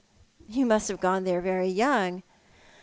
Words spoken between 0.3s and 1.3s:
"You must have gone